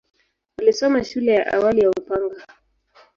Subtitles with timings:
[0.59, 2.45] Alisoma shule ya awali ya Upanga.